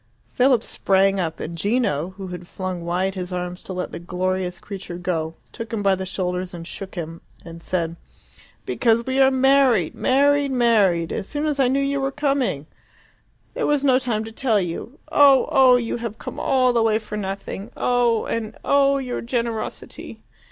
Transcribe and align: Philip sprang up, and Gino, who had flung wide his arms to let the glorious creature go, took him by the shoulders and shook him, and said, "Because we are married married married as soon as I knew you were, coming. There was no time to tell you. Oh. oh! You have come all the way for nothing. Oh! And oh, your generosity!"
Philip 0.33 0.63
sprang 0.63 1.19
up, 1.19 1.39
and 1.39 1.55
Gino, 1.55 2.15
who 2.17 2.29
had 2.29 2.47
flung 2.47 2.83
wide 2.83 3.13
his 3.13 3.31
arms 3.31 3.61
to 3.61 3.73
let 3.73 3.91
the 3.91 3.99
glorious 3.99 4.57
creature 4.59 4.97
go, 4.97 5.35
took 5.53 5.71
him 5.71 5.83
by 5.83 5.93
the 5.93 6.07
shoulders 6.07 6.55
and 6.55 6.65
shook 6.65 6.95
him, 6.95 7.21
and 7.45 7.61
said, 7.61 7.97
"Because 8.65 9.05
we 9.05 9.19
are 9.19 9.29
married 9.29 9.93
married 9.93 10.51
married 10.51 11.13
as 11.13 11.29
soon 11.29 11.45
as 11.45 11.59
I 11.59 11.67
knew 11.67 11.79
you 11.83 12.01
were, 12.01 12.11
coming. 12.11 12.65
There 13.53 13.67
was 13.67 13.83
no 13.83 13.99
time 13.99 14.23
to 14.23 14.31
tell 14.31 14.59
you. 14.59 14.97
Oh. 15.11 15.47
oh! 15.51 15.75
You 15.75 15.97
have 15.97 16.17
come 16.17 16.39
all 16.39 16.73
the 16.73 16.81
way 16.81 16.97
for 16.97 17.15
nothing. 17.15 17.69
Oh! 17.77 18.25
And 18.25 18.57
oh, 18.65 18.97
your 18.97 19.21
generosity!" 19.21 20.23